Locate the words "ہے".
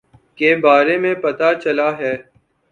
1.97-2.13